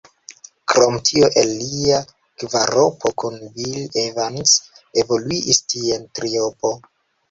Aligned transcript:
Krom 0.71 0.95
tio 1.09 1.29
el 1.41 1.51
lia 1.57 1.99
kvaropo 2.45 3.13
kun 3.25 3.39
Bill 3.61 4.03
Evans 4.09 4.59
evoluis 5.07 5.65
ties 5.73 6.15
triopo. 6.21 6.79